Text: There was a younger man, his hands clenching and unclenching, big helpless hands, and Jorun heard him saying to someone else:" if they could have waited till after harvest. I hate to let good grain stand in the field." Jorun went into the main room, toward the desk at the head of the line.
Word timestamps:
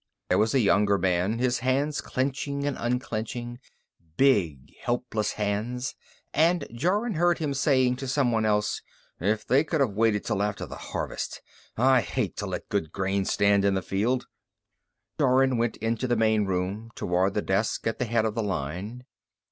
There 0.29 0.39
was 0.39 0.55
a 0.55 0.59
younger 0.59 0.97
man, 0.97 1.37
his 1.37 1.59
hands 1.59 2.01
clenching 2.01 2.65
and 2.65 2.75
unclenching, 2.75 3.59
big 4.17 4.73
helpless 4.81 5.33
hands, 5.33 5.93
and 6.33 6.65
Jorun 6.73 7.13
heard 7.17 7.37
him 7.37 7.53
saying 7.53 7.97
to 7.97 8.07
someone 8.07 8.43
else:" 8.43 8.81
if 9.19 9.45
they 9.45 9.63
could 9.63 9.79
have 9.79 9.91
waited 9.93 10.23
till 10.23 10.41
after 10.41 10.65
harvest. 10.65 11.43
I 11.77 12.01
hate 12.01 12.35
to 12.37 12.47
let 12.47 12.69
good 12.69 12.91
grain 12.91 13.25
stand 13.25 13.63
in 13.63 13.75
the 13.75 13.83
field." 13.83 14.25
Jorun 15.19 15.59
went 15.59 15.77
into 15.77 16.07
the 16.07 16.17
main 16.17 16.45
room, 16.45 16.89
toward 16.95 17.35
the 17.35 17.43
desk 17.43 17.85
at 17.85 17.99
the 17.99 18.05
head 18.05 18.25
of 18.25 18.33
the 18.33 18.41
line. 18.41 19.05